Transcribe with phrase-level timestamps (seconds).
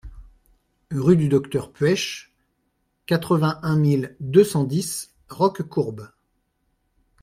[0.89, 2.33] Rue du Docteur Puech,
[3.05, 6.09] quatre-vingt-un mille deux cent dix Roquecourbe